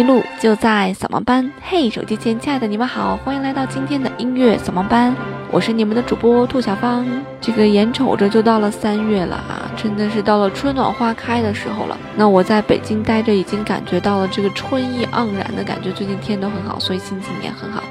[0.00, 1.52] 迷路就在扫盲班。
[1.60, 5.14] 嘿，手机前亲爱的你们好，欢迎来到今天的音乐扫盲班。
[5.50, 7.06] 我是你们的主播兔小芳。
[7.38, 11.98] 这个眼瞅着就到了三月了啊，真的是到了春暖花开的时候了。
[12.16, 15.90] 那我在北京待着，已经感觉到了这个春意盎然的感觉。
[15.90, 17.82] 最近天都很好，所以心情也很好。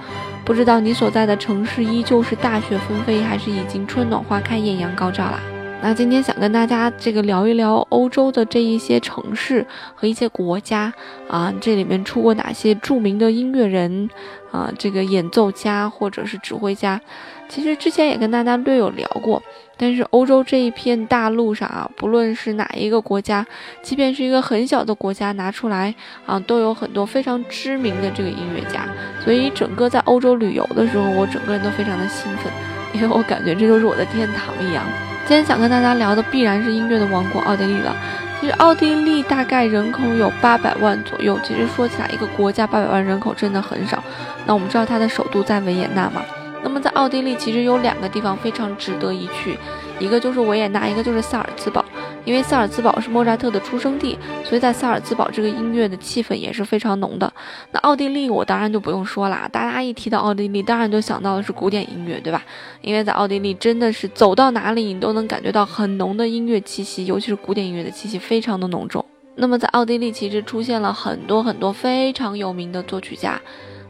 [0.44, 5.39] 不知道你所在的城市依旧是大雪纷飞，还是已经春暖花开、艳阳高照啦？
[5.81, 9.65] 那今天想跟大家这个聊一聊欧洲的这一些城市
[9.95, 10.93] 和一些国家
[11.27, 14.09] 啊，这里面出过哪些著名的音乐人
[14.52, 16.99] 啊，这个演奏家或者是指挥家。
[17.47, 19.41] 其实之前也跟大家略有聊过，
[19.77, 23.47] 但是欧洲这一片大陆上啊，不论是哪一个国家，
[23.81, 28.85] 即便是一个很小的国家拿出来啊，都有很多非常知名的这个音乐家。
[29.23, 32.52] 所以整个在欧洲旅游的时候，我整个人都非常的兴奋，
[32.93, 34.83] 因为我感觉这就是我的天堂一样。
[35.30, 37.95] 今天想跟大家聊的必然是音乐的王国奥地利了。
[38.41, 41.39] 其实奥地利大概人口有八百万左右。
[41.44, 44.03] 其实说起来，一个国家八百万人口真的很少。
[44.47, 46.23] 那我们知道它的首都在维也纳嘛？
[46.63, 49.55] 那么在奥地利其实有两个地方非常值得一去，
[49.99, 51.86] 一个就是维也纳，一个就是萨尔茨堡。
[52.30, 57.33] 因为萨尔茨堡是莫扎特的出生地，所以在萨尔茨堡这个音乐的气氛也是非常浓的。
[57.71, 62.44] 那奥地利我当然就不用说啦，大家一提到奥地利，当然就想到的是古典音乐，对吧？
[62.81, 69.03] 因为在奥地利真的是走到哪里你都能感觉到很浓的音乐气息，尤其是古典音乐的气息非常的浓重。
[69.33, 73.41] 那么在奥地利其实出现了很多很多非常有名的作曲家。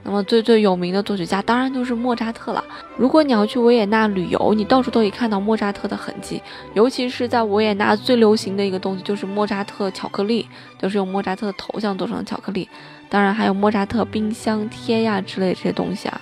[0.10, 2.64] 那么最最有名的作曲家当然就是莫扎特了。
[2.98, 6.42] 如果你要去维也纳旅游，你到处都可以看到莫扎特的痕迹。
[6.74, 10.48] 尤其是在维也纳最流行的一个东西就是莫扎特巧克力，
[10.80, 12.68] 就是用莫扎特的头像做成的巧克力。
[13.08, 16.20] 当然还有莫扎特冰箱贴呀之类这些东西啊。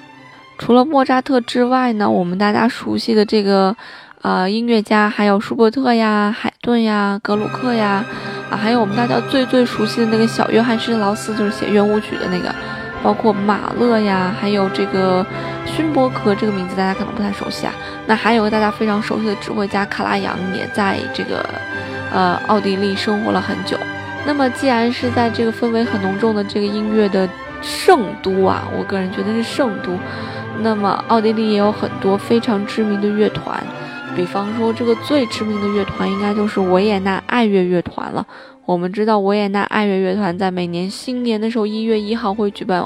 [0.58, 3.74] 除了莫扎特之外呢，我们大家熟悉的这个
[4.22, 8.04] 呃音乐家还有舒伯特呀、海顿呀、格鲁克呀，
[8.50, 12.54] 啊还有我们大家最最熟悉的那个小约翰施特劳斯，就是写圆舞曲的那个。
[13.04, 15.26] 包括马勒呀，还有这个
[15.66, 17.74] 勋伯格这个名字大家可能不太熟悉啊。
[18.06, 21.46] 那还有个大家非常熟悉的指挥家卡拉扬，也在这个
[22.12, 23.78] 呃奥地利生活了很久。
[24.26, 27.30] 那么既然是在这个氛围很浓重的这个音乐的
[27.62, 29.98] 圣都啊，我个人觉得是圣都。
[30.60, 33.64] 那么奥地利也有很多非常知名的乐团，
[34.16, 38.26] 比方说这个最知名的乐团应该就是维也纳爱乐乐团了。
[38.68, 42.86] 我们知道维也纳爱乐乐团在每年新年的时候，一月一号会举办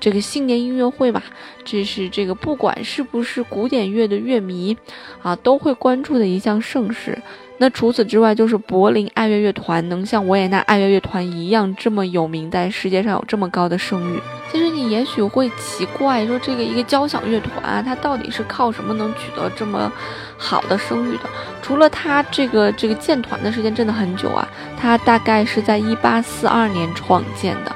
[0.00, 1.22] 这个新年音乐会嘛？
[1.62, 4.74] 这是这个不管是不是古典乐的乐迷
[5.20, 7.20] 啊，都会关注的一项盛事。
[7.58, 14.18] 那除此之外，就是柏林爱乐乐团能像维也纳爱乐乐团一样这么有名，在世界上有这么高的声誉。
[14.50, 19.92] 其实你也许会奇怪，说这个一个交响乐团啊，它到底是靠什么能取得这么
[20.40, 21.24] 好的声誉的？
[21.60, 27.70] 除了他这个这个建团的时间真的很久啊，他大概是在一八四二年创建的。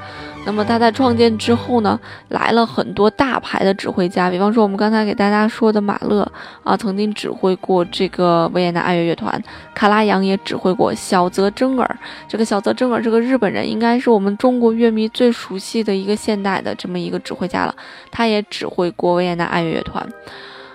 [0.47, 1.99] 那么他在创建之后呢，
[2.29, 6.31] 来了很多大牌的指挥家，比方说我们刚才给大家说的马勒
[6.63, 9.33] 啊，曾经指挥过这个维也纳爱乐乐团；
[9.75, 11.99] 卡拉扬也指挥过小泽征尔。
[12.29, 17.75] 这个小泽征尔这个日本人，应该是我们中国乐迷最熟悉的一个现代的这么一个指挥家了。
[18.11, 20.07] 他也指挥过维也纳爱乐乐团。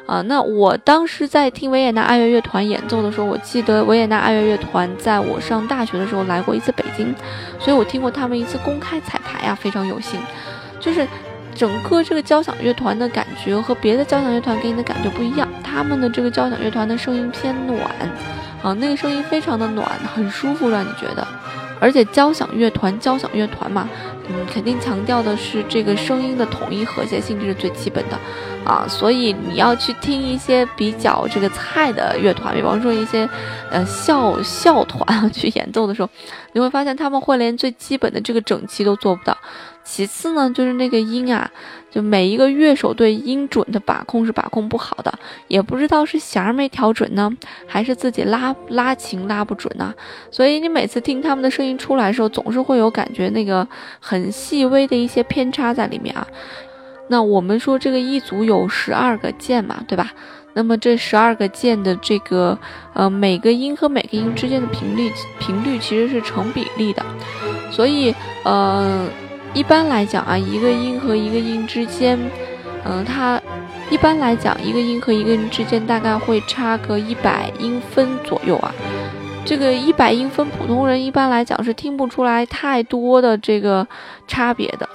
[0.09, 7.13] 啊，那我当时在听维也纳爱乐乐团演奏的时候，我记得维也纳爱乐乐团在我上大学的时候来过一次北京，
[7.59, 10.19] 所以我听过他们一次公开彩排啊，非常有幸。
[10.79, 11.07] 就是
[11.53, 17.79] 整个这个交响乐团的感觉和别的交响乐团给你的感觉不一样，他们的这个交响乐团的声音偏暖，
[18.63, 21.27] 啊，那个声音非常的暖，很舒服，让你觉得。
[21.79, 23.87] 而且交响乐团，交响乐团嘛，
[24.27, 28.17] 嗯，肯定强调的是这个声音的统一和谐性，这是最基本的。
[28.65, 33.27] 啊，所以你要去听一些比较这个菜的乐团，比方说一些，
[33.71, 36.09] 呃校校团 去演奏的时候，
[36.53, 39.35] 你会发现他们会连最基本的这个整齐都做不到。
[39.83, 41.49] 其次呢，就是那个音啊，
[41.89, 45.11] 就每一个乐手对音准的把控是把控不好的，
[45.47, 47.31] 也不知道是弦儿没调准呢，
[47.65, 49.91] 还是自己拉拉琴拉不准呢。
[50.29, 53.67] 所以你每次听他们的声音出来的时候，总是会有感觉那个
[53.99, 56.27] 很细微的一些偏差在里面啊。
[57.09, 60.11] 那我们说这个一组有十二个键嘛，对吧？
[60.53, 62.57] 那么这十二个键的这个
[62.93, 67.05] 呃每个音和每个音之间的频率频率其实是成比例的，
[67.71, 68.13] 所以
[68.43, 69.07] 呃
[69.53, 72.17] 一般来讲啊，一个音和一个音之间，
[72.83, 73.41] 嗯，它
[73.89, 78.73] 一般来讲一个音和一个音之间大概会差个一百音分左右啊。
[79.45, 83.87] 这个一百音分，普通人一般来讲是听不出来太多的这个
[84.27, 84.87] 差别的。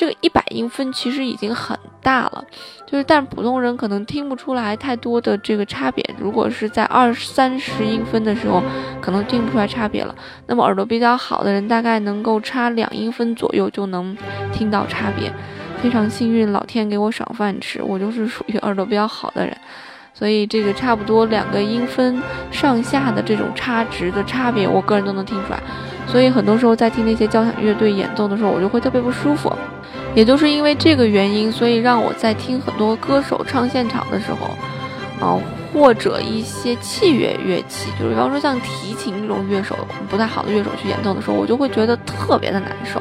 [0.00, 2.42] 这个一百音分其实已经很大了，
[2.86, 6.02] 就是但普通人可能听不出来太多的这个差别。
[6.18, 8.62] 如果是在二三十音分的时候，
[8.98, 10.14] 可能听不出来差别了。
[10.46, 14.16] 那么耳朵比较好的人，大概能够差两音分左右就能
[14.54, 15.30] 听到差别。
[15.82, 19.54] 非常幸运，老天给我赏饭吃，我就是属于耳朵比较好的人，
[20.14, 25.60] 所以这个差不多两个音分上下的这种差值的差别，我个人都能听出来。
[26.06, 29.52] 所以很多时候在听那些交响乐队演奏的时候，我就会特别不舒服。
[30.14, 34.56] 也就是因为这个原因，所以让我在听很多歌手唱现场的时候，
[35.24, 35.38] 啊，
[35.72, 39.76] 或者一些器乐乐器，就是比方说像提琴这种乐手
[40.08, 43.00] 不太好的乐手去演奏的时候，我就会觉得特别的难受。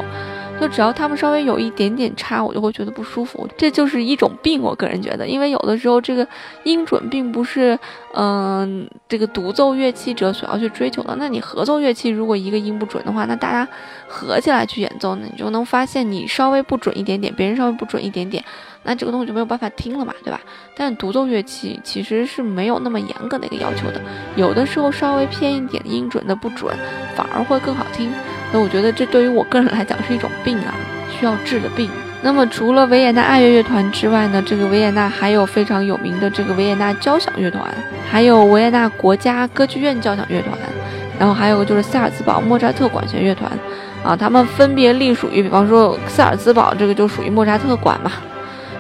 [0.60, 3.48] 就只要他们稍微有一点点差，我就会觉得不舒服。
[3.58, 6.28] 这就是一种病，我个人觉得，因为有的时候这个
[6.64, 7.80] 音准并不是，
[8.14, 11.16] 嗯，这个独奏乐器者所要去追求的。
[11.18, 13.68] 那你合奏乐器如果一个音不准的话，那大家
[14.08, 18.44] 合起来去演奏，呢你就能发现你稍微不准一点点，别人稍微不准一点点，
[18.84, 20.40] 那这个东西就没有办法听了嘛，对吧？
[20.76, 24.02] 但独奏乐器其实是没有那么严格的一个要求的，
[24.36, 26.74] 有的时候稍微偏一点音准的不准，
[27.16, 28.12] 反而会更好听。
[28.52, 30.74] 那我觉得这对于我个人来讲是一种病啊，
[31.12, 31.90] 需要治的病。
[32.22, 37.64] 那么除了维也纳爱乐乐团之外呢，这个维也纳还有非常有名的这个维也纳交响乐团，
[38.10, 40.58] 还有维也纳国家歌剧院交响乐团，
[41.20, 43.52] 然后还有就是萨尔茨堡莫扎特管弦乐团，
[44.04, 48.12] 啊，他们分别隶属于，比方说萨尔茨堡这个就属于莫扎特管嘛。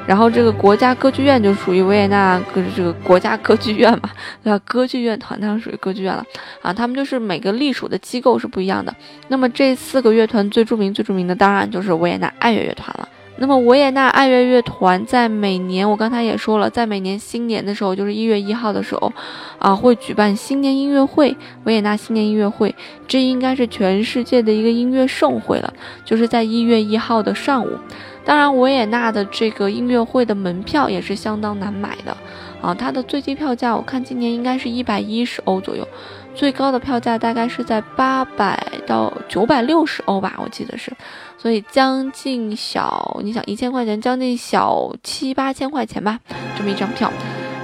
[0.09, 4.09] 然后这个国家歌剧院就属于维也纳歌这个国家歌剧院嘛，
[4.43, 4.59] 对吧？
[4.65, 6.25] 歌剧院团当然属于歌剧院了
[6.63, 6.73] 啊。
[6.73, 8.91] 他们就是每个隶属的机构是不一样的。
[9.27, 13.07] 那么这四个乐团最著名、最著名的当然就是维也纳爱乐乐团了。
[13.37, 19.13] 那么维也纳爱乐乐团在每年，我刚才也说了，在每年新年的时候，就是一月一号的时候，
[19.59, 22.73] 啊，会举办新年音乐会，维也纳新年音乐会。
[23.07, 25.71] 这应该是全世界的一个音乐盛会了，
[26.03, 27.77] 就是在一月一号的上午。
[28.25, 32.15] 当然，维也纳的这个音乐会的门票也是相当难买的
[32.61, 32.73] 啊！
[32.73, 35.87] 它的最低票价我看今年应该是一百一十欧左右，
[36.35, 40.91] 最高的票价大概是在八百到九百六十欧吧，我记得是。
[41.37, 46.19] 所以将近小，你想一千块钱，将近小七八千块钱吧，
[46.57, 47.11] 这么一张票。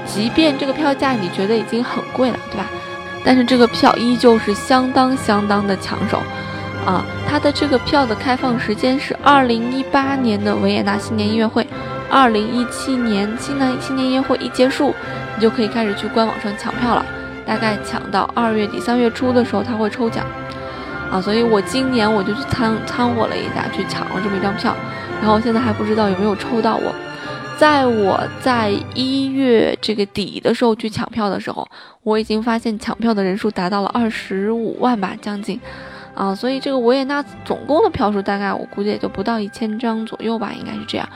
[0.05, 2.65] 即便这个票价你觉得已经很贵了，对吧？
[3.23, 6.19] 但是这个票依旧是相当相当的抢手。
[6.85, 11.65] 啊，它的这个票的开放时间是二零一八年的维也纳新年音乐会，
[12.11, 14.93] 二零一七年新年新年音乐会一结束，
[15.35, 17.03] 你就可以开始去官网上抢票了。
[17.45, 20.25] 大概抢到二月底三月初的时候，他会抽奖。
[21.11, 24.75] 啊，所以我今年我就去参参和了一下，去抢了这么一张票，
[25.21, 26.93] 然后现在还不知道有没有抽到我。
[27.57, 31.67] 在我在一月这个底的时候去抢票的时候，
[32.03, 35.59] 我已经发现抢票的人数达到了二十五万吧，将近。
[36.15, 41.07] 啊，所以这个维也纳总共的票数大概我估计也就不到一千张左右吧，应该是这样。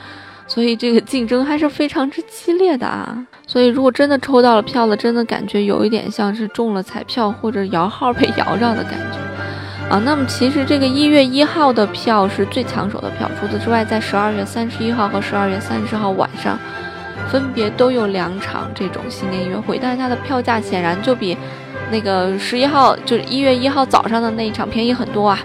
[0.46, 3.26] 所以这个竞争还是非常之激烈的啊。
[3.46, 10.02] 所以如果真的抽到了票了，真的感觉有一点像是中了彩票或者摇号被摇着的感觉啊。
[10.04, 16.58] 那么其实这个一月一号的票是最抢手的票，除此之外，在十二月三十一号和十二月三十号晚上，
[17.28, 21.36] 分别都有两场这种新年音乐会，但是它的票价显然就比。
[21.90, 25.38] 那个十一号就是一月一号早上的那一场便宜很多啊，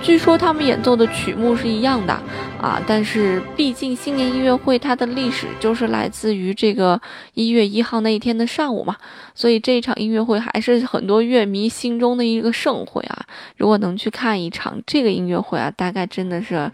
[0.00, 2.12] 据说他们演奏的曲目是一样的
[2.60, 7.00] 啊，但是毕竟新年音乐会它的历史就是来自于这个
[7.34, 8.96] 一月一号那一天的上午嘛，
[9.34, 13.26] 所以这一场音乐会还是很多乐迷心中的一个盛会啊。
[13.56, 16.70] 如果能去看一场这个音乐会啊，大概真的是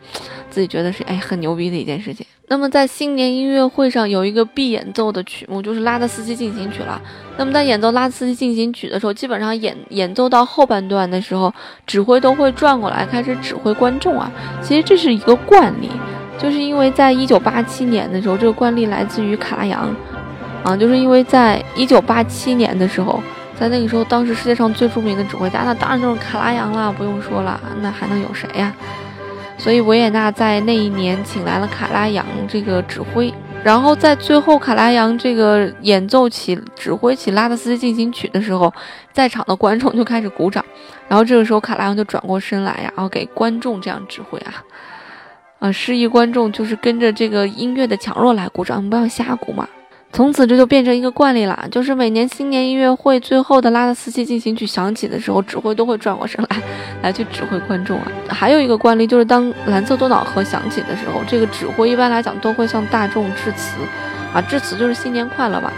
[0.51, 2.27] 自己觉得是哎很牛逼的一件事情。
[2.51, 7.01] 那么在新年音乐会上有一个必演奏的曲目，就是拉德斯基进行曲了。
[7.37, 11.53] 那么在演奏拉德斯基进行曲的时候，基本上演演奏到后半段的时候，
[11.87, 14.33] 指挥都会转过来开始指挥观众啊。
[14.63, 15.91] 其实这是一个惯例，
[16.39, 19.95] 就是因为在一九八七年的时候，这个惯例来自于卡拉扬，
[20.65, 23.23] 啊，就是因为在一九八七年的时候，
[23.61, 28.75] 在那个时候，当时世界上最著名的指挥家，那当然就是卡拉扬了，不用说了，那还能有谁呀？
[29.59, 33.35] 所以维也纳在那一年请来了卡拉扬这个指挥，
[33.65, 38.73] 然后在最后卡拉扬这个演奏起、指挥起拉德斯进行曲的时候，
[39.13, 40.65] 在场的观众就开始鼓掌，
[41.09, 44.63] 然后这个时候卡拉扬就转过身来呀，然后给观众这样指挥啊，
[45.59, 49.69] 啊，示意观众就是跟着这个音乐的强弱来鼓掌，不要瞎鼓嘛。
[50.13, 56.57] 从此这就变成一个惯例了，就是每年新年音乐会最后的拉德斯基进行曲响起的时候，指挥都会转过身来，
[57.03, 58.11] 来去指挥观众啊。
[58.29, 63.77] 还有一个惯例就是，当蓝色多瑙河响起的时候，这个指挥一般来讲都会向大众致辞，
[64.33, 65.73] 啊，致辞就是新年快乐吧。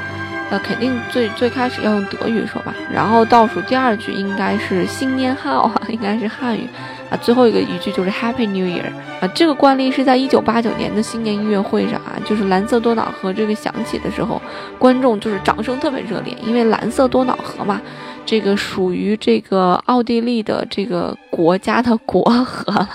[0.50, 6.66] 呃，肯定最最开始要用德语说吧，然后倒数第二句应该是新年好，应该是汉语，
[7.10, 8.86] 啊，最后一个一句就是 Happy New Year
[9.20, 9.26] 啊。
[9.34, 14.40] 这个惯例是在一九八九年的新年音乐会上啊，就是蓝色多瑙河这个响起的时候，
[14.78, 17.80] 观众就是掌声特别热烈，因为蓝色多瑙河嘛，
[18.24, 22.86] 这个属于这个奥地利的这个国家的国河。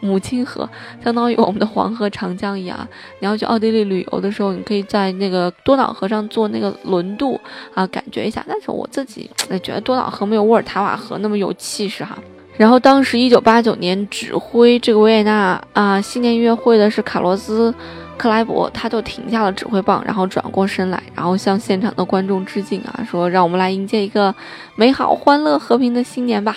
[0.00, 0.68] 母亲河
[1.00, 2.76] 相当于我们的黄河、长江一样。
[3.20, 7.40] 你要去奥地利旅游的时候，你可以在那个多瑙河上坐那个轮渡
[7.72, 8.44] 啊，感觉一下。
[8.48, 9.30] 但是我自己
[9.62, 12.18] 觉得多瑙河没有沃尔塔瓦河那么有气势哈。
[12.60, 17.74] 然后当时一九八九年指挥这个维也纳啊新年音乐会的是卡洛斯。
[18.18, 24.34] 克莱伯他就停下了指挥棒，然后转过身来，然后向现场的观众致敬啊，说让我们来迎接一个
[24.76, 26.54] 美好、欢乐、和平的新年吧！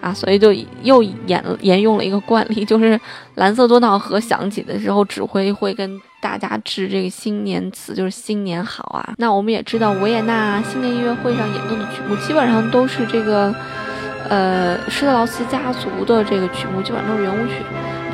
[0.00, 3.00] 啊，所以就又沿沿用了一个惯例，就是
[3.36, 9.14] 蓝色多瑙河响起的时候，指挥会跟大家致这个新年词，就是新年好啊。
[9.16, 13.54] 那我们也知道，维也纳新年音乐会上演奏的曲目基本上都是这个，
[14.28, 17.54] 呃，施特劳斯家族的这个曲目，基本上都是圆舞曲。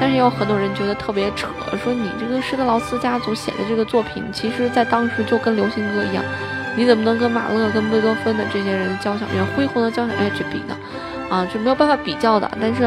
[0.00, 1.46] 但是也有很多人觉得特别扯，
[1.84, 6.24] 说你这个施特劳斯家族写的这个作品，其实在当时就跟流行歌一样，
[6.74, 10.74] 你怎么能跟马勒、跟贝多芬的这些人交响乐、恢宏的交响乐去比呢？
[11.28, 12.50] 啊，就没有办法比较的。
[12.58, 12.84] 但是，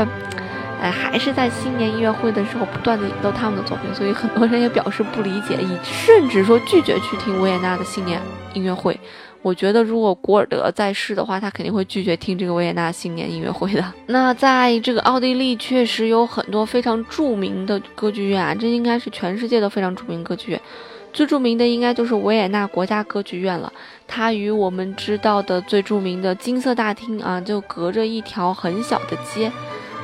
[0.82, 8.20] 哎，还是在新年音乐会的时候不断的演奏他们的作品，所以很多人也表示不理解，以甚至说拒绝去听维也纳的新年
[8.54, 9.00] 音乐会。
[9.44, 13.84] 我觉得，如果古尔德在世的话，他肯定会拒绝听这个维也纳新年音乐会的。
[14.08, 20.62] 那在这个奥地利，确实有很多非常著名的歌剧院啊，这应该是全世界都非常著名歌剧院。
[21.12, 23.72] 最著名的应该就是维也纳国家歌剧院了。
[24.08, 29.52] 它与我们知道的最著名的金色大厅啊，就隔着一条很小的街，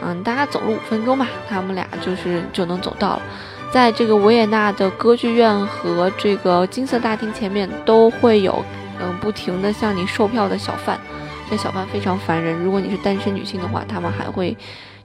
[0.04, 3.22] 嗯，大家走路五分钟吧，他们俩就是就能走到了。
[3.72, 8.64] 在这个维也纳的歌剧院和这个金色大厅前面都会有。
[9.02, 11.00] 嗯，不停的向你售票的小贩，
[11.50, 12.56] 这小贩非常烦人。
[12.64, 14.56] 如果你是单身女性的话，他们还会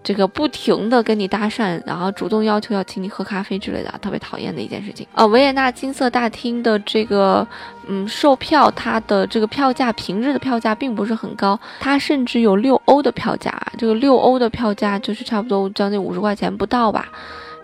[0.03, 5.07] 这个不停的跟你搭讪，然后主动要求要请你喝咖啡之类的，特别讨厌的一件事情。
[5.15, 7.47] 呃，维也纳金色大厅的这个
[7.87, 13.51] 嗯售票，它的这个票价平日的票价并不是很高，它甚至有六欧的票价。
[13.79, 17.09] 这个六欧的票价就是差不多将近五十块钱不到吧。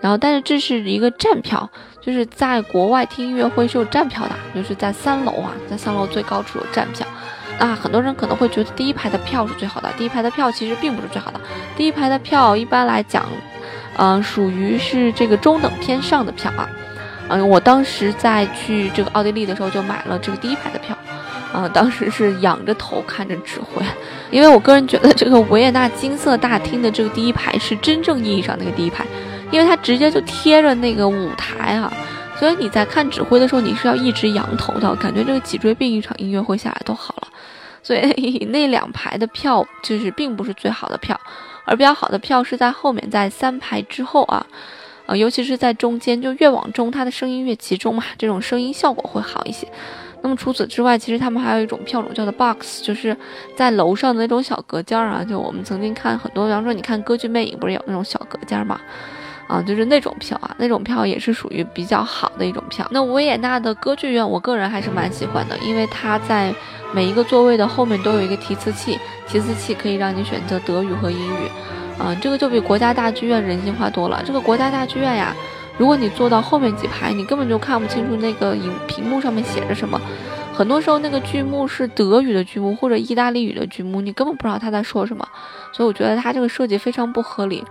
[0.00, 1.68] 然后，但是这是一个站票，
[2.00, 7.06] 就是在国外听音乐会是有站票的，就是在三楼啊，在三楼最高处有站票。
[7.58, 11.38] 那很多人可能会觉得第一排的票是最好的，第一排的票其实并不是最好的。
[11.76, 13.26] 第一排的票一般来讲，
[13.98, 16.66] 嗯，属于是这个中等偏上的票啊。
[17.28, 20.96] 嗯，我当时在去这个奥地利的时候就买了这个第一排的票，
[21.52, 23.84] 啊，当时是仰着头看着指挥，
[24.30, 29.04] 因为我个人觉得这个维也纳金色大厅的这个第一排是真正意义上那个第一排。
[29.50, 31.92] 因为它直接就贴着那个舞台啊，
[32.38, 37.28] 所以你在看指挥的时候，你是要一直仰头的，感觉这个脊椎病一场音乐会下来都好了。
[37.82, 41.18] 所以那两排的票就是并不是最好的票，
[41.64, 44.46] 而比较好的票是在后面，在三排之后啊，
[45.06, 49.66] 呃，尤其是在中间，就越往中，它的声音越集中嘛，这种声音效果会好一些。
[50.22, 53.16] 那么除此之外，其实他们还有一种票种叫做 box，就是
[53.56, 58.78] 在楼上的那种小隔间儿啊，就我们曾经看很多，比方说你看歌剧魅影，不是有那种小隔间吗？
[59.50, 62.86] 啊，就是那种票啊，那种票也是属于比较好的一种票。
[62.92, 66.54] 那维也纳的歌剧院，我个人还是蛮喜欢的，因为它在
[66.94, 71.50] 每一个座位的后面都有一个提词器，提词器可以让你选择德语和英语。
[71.98, 74.22] 嗯，这个就比国家大剧院人性化多了。
[74.24, 75.34] 这个国家大剧院呀，
[75.76, 80.00] 如果你坐到后面几排，你根本就看不清楚那个影屏幕上面写着什么。
[80.60, 85.26] 很多时候那个剧目是德语的剧目或者意大利语的剧目，你根本不知道他在说什么。
[85.72, 87.64] 所以我觉得他这个设计非常不合理。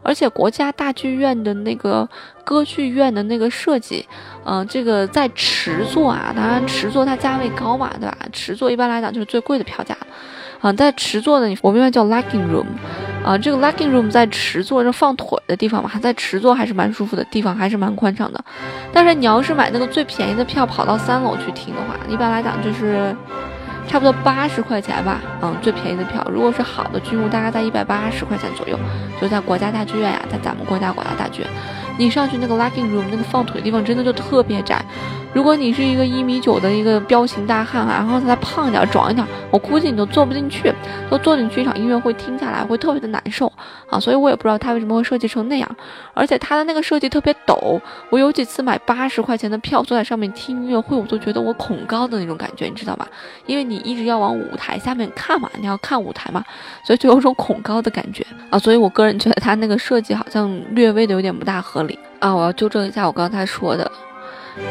[0.00, 2.08] 而且国家大剧院的那个
[2.44, 4.06] 歌剧院的那个设计，
[4.44, 8.16] 嗯，这个在池座啊，当然池座它价位高嘛，对吧？
[8.32, 9.98] 池座一般来讲就是最贵的票价，
[10.60, 12.66] 啊，在池座的我们一般叫 lugging room，
[13.24, 18.44] 啊，这个 lugging room 在池座这放腿的地方嘛，在池座还是蛮舒服的地方，还是蛮宽敞的。
[18.92, 23.14] 但是你要是买那个最便宜的票，跑到三楼去听的话，一般来讲就是。
[23.88, 28.76] 差不多八十块钱吧，嗯，最便宜的票，如果是好的剧目，大概在一百八十块钱左右，
[29.20, 31.50] 就在国家大剧院呀，在咱们国家国家大剧院，
[31.96, 34.84] 你上去那个 lugging room 那个放腿的地方，真的就特别窄。
[35.36, 40.72] 如果你是一个一米九的一个彪形大汉啊，然后再胖一点、壮一点，我估计你都坐不进去，
[41.10, 43.52] 都坐进去一场音乐会听下来会特别的难受
[43.90, 44.00] 啊！
[44.00, 45.76] 所以我也不知道他为什么会设计成那样，
[46.14, 47.78] 而且他的那个设计特别陡。
[48.08, 53.06] 我有几次买八十块钱的票坐在上面听音乐会，我都觉得我恐高的那种感觉，你知道吗？
[53.44, 56.42] 因为你一直要往舞台下面看嘛，你要看舞台嘛，
[56.82, 58.58] 所以就有种恐高的感觉啊！
[58.58, 62.34] 所以我个人觉得他那个设计好像略微的有点不大合理啊！
[62.34, 63.92] 我要纠正一下我刚才说的。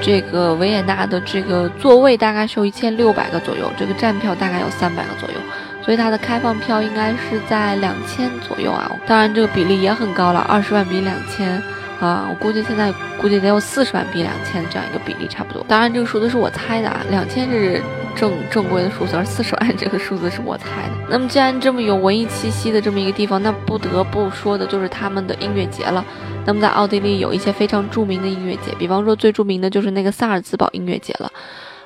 [0.01, 5.35] 这个维也纳的这个座位大概是有一千六百个左右，这个站票大概有三百个左右，
[5.83, 8.91] 所以它的开放票应该是在两千左右啊。
[9.05, 11.61] 当然这个比例也很高了，二十万比两千。
[12.01, 15.63] 啊，我估计现在估计得有四十万比两千这样一个比例差不多。
[15.65, 17.81] 当然，这个数字是我猜的啊，两千是
[18.13, 20.91] 正正规的数字，而四十万这个数字是我猜的。
[21.09, 26.03] 那么，既然这么有文艺气息的这么一个地方，那不得不说的就是他们的音乐节了。
[26.45, 31.31] 那么，在奥地利有一些非常著名的音乐节，比方说最著名的就是那个萨尔茨堡音乐节了。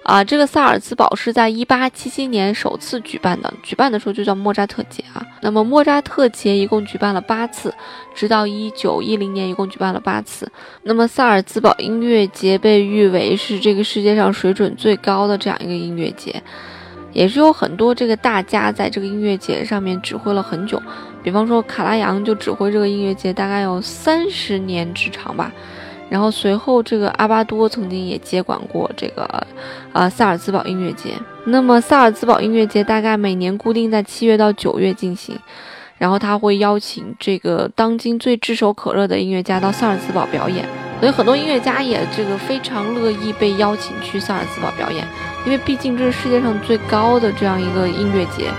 [0.04, 5.24] 啊，这个萨尔茨堡是在一八七七年首次举办的，举办的时候就叫莫扎特节啊。
[5.42, 7.72] 那么莫扎特节一共举办了八次，
[8.16, 10.52] 直到一九一零年一共举办了八次。
[10.84, 16.42] 那么萨尔茨堡音乐节被誉为是这个世界上水准最高的这样一个音乐节，
[17.14, 20.82] 也是有很多这个大家在这个音乐节上面指挥了很久，
[21.24, 25.52] 比方说卡拉扬就指挥这个音乐节大概有三十年之长吧。
[26.10, 29.48] 然后随后，这个阿巴多曾经也接管过这个，
[29.94, 31.12] 呃，萨尔茨堡音乐节。
[31.46, 35.38] 那么萨尔茨堡音乐节大概每年固定在七月到九月进行，
[36.00, 40.66] 然后他会邀请这个当今最炙手可热的音乐家到萨尔茨堡表演，
[41.00, 45.08] 所以很多音乐家也这个非常乐意被邀请去萨尔茨堡表演，
[45.46, 48.50] 因为毕竟这是世界上最高的这样一个音乐节，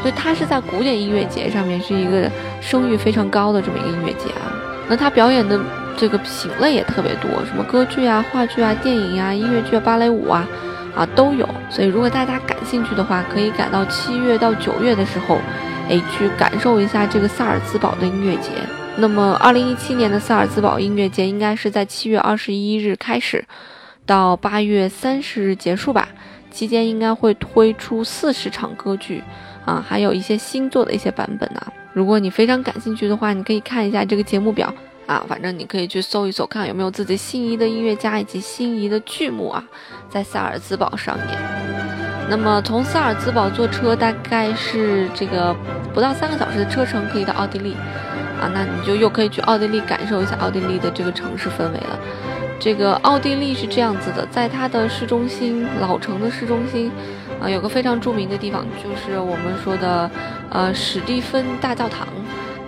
[0.00, 2.30] 所以他是在古典音乐节上面是一个
[2.60, 4.52] 声誉非常高的这么一个音乐节啊。
[4.88, 5.60] 那他表演的。
[5.96, 10.48] 这个品类也特别多，什么歌剧啊、话剧啊、电影啊、音乐剧、芭蕾舞啊，
[10.94, 11.46] 啊都有。
[11.68, 15.36] 所以如果大家感兴趣的话，可以赶到七月到九月的时候，
[15.90, 18.48] 哎，去感受一下这个萨尔茨堡的音乐节。
[18.96, 23.44] 那么，二零一七年的萨尔茨堡音乐节应该是在七月二十一日开始，
[24.06, 26.08] 到八月三十日结束吧。
[26.50, 29.22] 期间应该会推出四十场歌剧，
[29.64, 31.72] 啊，还有一些新作的一些版本啊。
[31.92, 34.72] 如果你非常感兴趣的话，你可以看一下这个节目表。
[35.06, 39.64] 啊，反正你可以去搜一搜，看有没有自己心仪的音乐家以及心仪的剧目啊，
[40.08, 41.26] 在萨尔茨堡上演。
[42.28, 45.52] 那么从萨尔茨堡坐车大概是这个
[45.92, 47.74] 不到三个小时的车程可以到奥地利，
[48.40, 51.98] 啊，那你就又可以去奥地利感受一下奥地利的这个城市氛围了。
[52.60, 56.88] 这个奥地利是这样子的，在它的市中心，老城的市中心，
[57.40, 60.10] 啊，有个非常著名的地方，就是我们说的，
[60.50, 62.06] 呃，史蒂芬大教堂。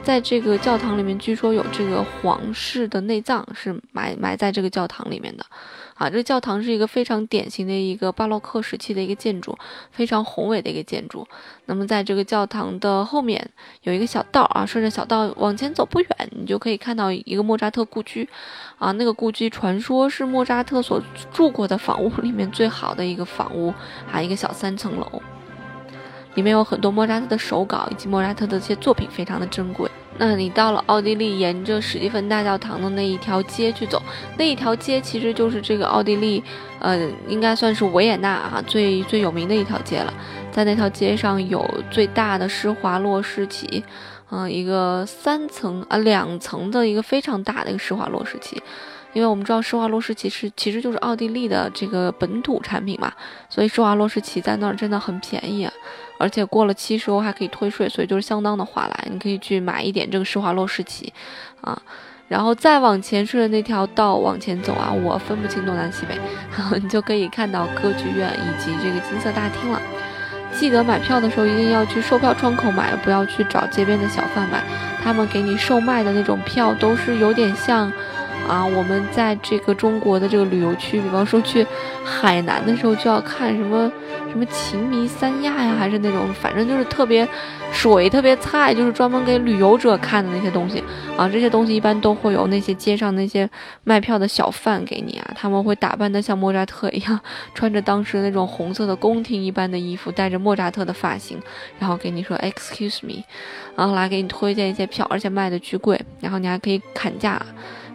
[0.02, 5.46] 在这个教堂里面，据说有这个皇室的内脏是埋埋在这个教堂里面的，
[5.94, 9.56] 啊，这个教堂是一个非常典型的一个巴洛克时期的一个建筑，
[9.92, 11.26] 非常宏伟的一个建筑。
[11.66, 13.48] 那么在这个教堂的后面
[13.82, 18.28] 有一个小道啊，顺着小道往前走不远，你就可以看到一个莫扎特故居，
[18.78, 21.00] 啊，那个故居传说是莫扎特所
[21.32, 23.72] 住过的房屋里面最好的一个房屋，
[24.06, 25.22] 还有一个小三层楼。
[26.34, 29.90] 里面有很多莫扎特的手稿以及莫扎特的一些作品，非常的珍贵。
[30.18, 34.00] 那你到了奥地利，沿着史蒂芬大教堂的那一条街去走，
[34.36, 36.42] 那一条街其实就是这个奥地利，
[36.80, 40.12] 呃，应该算是维也纳啊最最有名的一条街了。
[40.50, 43.82] 在那条街上有最大的施华洛世奇，
[44.30, 48.62] 嗯，一个三层啊两层的一个非常大的一个施华洛世奇。
[49.14, 53.12] 因为我们知道施华洛世奇是其实就是奥地利的这个本土产品嘛，
[53.50, 55.72] 所以施华洛世奇在那儿真的很便宜啊，
[56.22, 61.12] 而且过了期时候还可以退税，所以就是相当的划来，你可以去买一点这个施华洛世奇，
[61.60, 61.76] 啊，
[62.28, 66.16] 然后再往前顺着那条道往前走啊，我分不清东南西北，
[66.80, 69.82] 你就可以看到歌剧院以及这个金色大厅了。
[70.54, 74.62] 记得买票的时候一定要去售票窗口买，不要去找街边的小贩买，
[75.02, 77.92] 他们给你售卖的那种票都是有点像。
[78.48, 81.66] 啊，我们在这个中国的这个旅游区，比方说去
[82.04, 83.90] 海南的时候，就要看什么
[84.30, 87.26] 什么情迷三亚呀，还是那种，反正就是特别
[87.72, 90.82] 水、特别菜，就是专门给旅游者看的那些东西
[91.16, 91.26] 啊。
[91.28, 93.48] 这些东西一般都会有那些街上那些
[93.84, 97.18] 卖票的小贩给你啊，他们会打扮的像莫扎特一样，
[97.54, 101.40] 穿着当时那种红色的宫廷一般的衣服，戴着莫扎特的发型，
[101.78, 103.22] 然后给你说 Excuse me，
[103.76, 107.40] 然后来给你推荐一些票，而且卖的巨贵，然后你还可以砍价。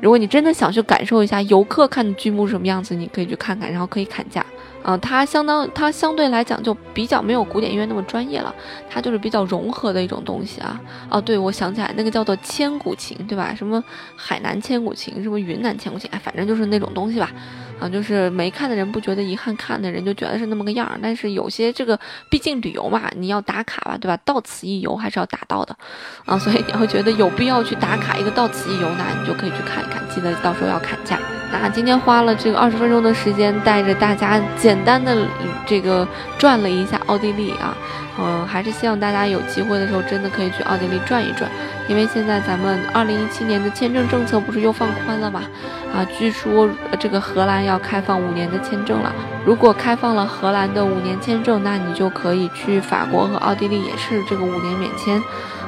[0.02, 4.46] 如果你真的想去感受一下游客看的剧目是什么样子，你可以去看看，然后可以砍价。
[4.84, 8.56] 啊，它相当，它相对来讲就比较没有古典音乐那么专业了，
[8.90, 10.80] 它就是比较融合的一种东西啊。
[11.10, 13.54] 哦，对，我想起来，那个叫做千古情，对吧？
[13.54, 13.84] 什么
[14.16, 17.30] 海南千古情，什么云南千古情，哎，反正就是那种东西吧。
[17.80, 21.00] 啊，就是没看的人不觉得遗憾，看的人就觉得是那么个样儿。
[21.02, 24.18] 但是有些这个，毕竟旅游嘛，你要打卡吧，对吧？
[24.26, 25.78] 到此一游还是要打到的，
[26.26, 31.20] 啊，所以你会觉得有必要去打卡一个到此一游，那你就可以去看一看，记得到时候要砍价。
[31.52, 35.16] 那今天花了这个二十分钟的时间，带着大家简单的
[35.66, 36.06] 这个
[36.40, 37.78] 转了一下奥地利啊，
[38.20, 41.50] 嗯，还是希望大家有机会的时候真的可以去奥地利转一转，
[41.88, 45.44] 因为现在咱们二零一七年的签证政策不是又放宽了嘛？
[45.96, 46.68] 啊，据说
[47.00, 49.14] 这个荷兰要开放五年的签证了，
[49.46, 55.22] 如果开放了荷兰的五年签证，那你就可以去法国和奥地利也是这个五年免签。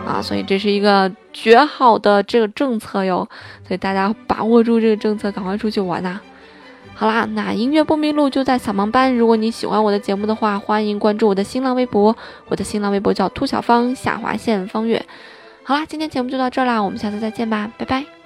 [0.07, 3.27] 啊，所以这是一个绝好的这个政策哟，
[3.67, 6.19] 所以大家把握住这个政策，赶快出去玩呐！
[6.95, 9.15] 好啦，那音乐不迷路就在扫盲班。
[9.15, 12.15] 如果你喜欢我的节目的话，欢迎关注我的新浪微博，
[12.47, 15.05] 我的新浪微博叫兔小芳下划线方月。
[15.63, 18.18] 好啦，今天节目就到这啦，我们下次再见吧，拜拜。